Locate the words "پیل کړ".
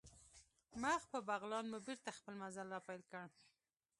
2.87-3.25